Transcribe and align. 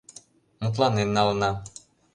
Мутланен 0.61 1.09
налына. 1.15 1.51